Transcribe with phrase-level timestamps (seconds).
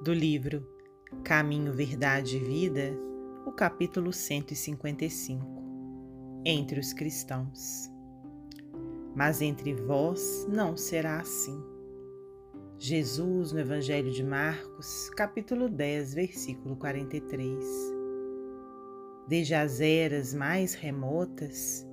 [0.00, 0.66] do livro
[1.22, 2.96] Caminho, Verdade e Vida,
[3.44, 7.90] o capítulo 155 Entre os cristãos.
[9.14, 11.62] Mas entre vós não será assim.
[12.78, 17.62] Jesus, no Evangelho de Marcos, capítulo 10, versículo 43.
[19.28, 21.86] Desde as eras mais remotas,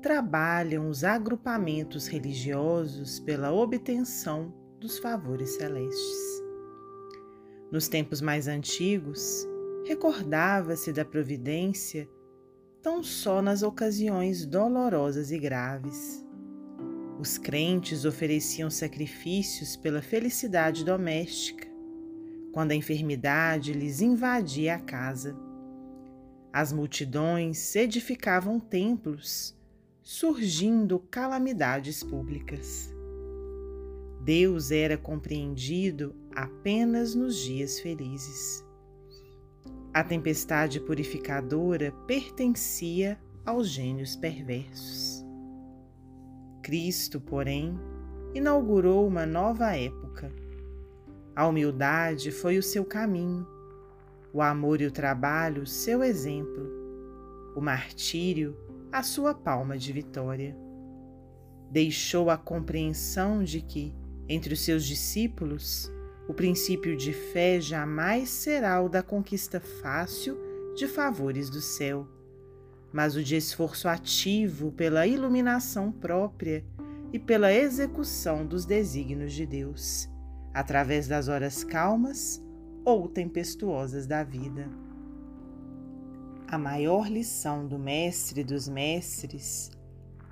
[0.00, 6.47] trabalham os agrupamentos religiosos pela obtenção dos favores celestes.
[7.70, 9.46] Nos tempos mais antigos,
[9.84, 12.08] recordava-se da providência
[12.82, 16.26] tão só nas ocasiões dolorosas e graves.
[17.18, 21.68] Os crentes ofereciam sacrifícios pela felicidade doméstica,
[22.52, 25.36] quando a enfermidade lhes invadia a casa.
[26.50, 29.54] As multidões edificavam templos,
[30.02, 32.97] surgindo calamidades públicas.
[34.28, 38.62] Deus era compreendido apenas nos dias felizes.
[39.90, 45.24] A tempestade purificadora pertencia aos gênios perversos.
[46.62, 47.74] Cristo, porém,
[48.34, 50.30] inaugurou uma nova época.
[51.34, 53.48] A humildade foi o seu caminho,
[54.30, 56.70] o amor e o trabalho, seu exemplo,
[57.56, 58.54] o martírio,
[58.92, 60.54] a sua palma de vitória.
[61.70, 63.96] Deixou a compreensão de que,
[64.28, 65.90] entre os seus discípulos,
[66.28, 70.36] o princípio de fé jamais será o da conquista fácil
[70.76, 72.06] de favores do céu,
[72.92, 76.64] mas o de esforço ativo pela iluminação própria
[77.12, 80.08] e pela execução dos desígnios de Deus,
[80.52, 82.42] através das horas calmas
[82.84, 84.68] ou tempestuosas da vida.
[86.46, 89.70] A maior lição do Mestre dos Mestres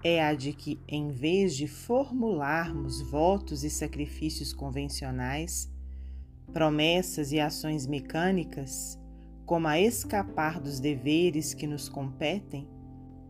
[0.06, 5.68] é a de que, em vez de formularmos votos e sacrifícios convencionais,
[6.52, 8.96] promessas e ações mecânicas,
[9.44, 12.68] como a escapar dos deveres que nos competem,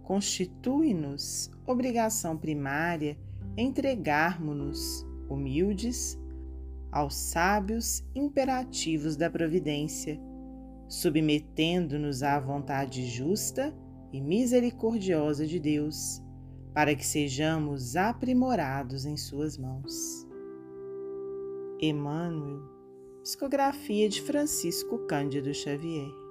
[0.03, 3.17] constitui-nos obrigação primária
[3.57, 6.19] entregarmos-nos humildes
[6.93, 10.21] aos sábios imperativos da providência,
[10.89, 13.75] submetendo-nos à vontade justa
[14.13, 16.23] e misericordiosa de Deus,
[16.77, 20.29] para que sejamos aprimorados em Suas mãos.
[21.81, 22.61] Emmanuel
[23.23, 26.26] Psicografia de Francisco Cândido Xavier.